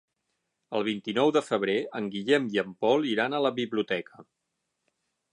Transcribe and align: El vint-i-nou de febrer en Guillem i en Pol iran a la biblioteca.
El 0.77 0.85
vint-i-nou 0.85 1.33
de 1.35 1.43
febrer 1.49 1.75
en 1.99 2.07
Guillem 2.15 2.47
i 2.55 2.61
en 2.61 2.71
Pol 2.85 3.05
iran 3.09 3.35
a 3.35 3.43
la 3.47 3.51
biblioteca. 3.61 4.25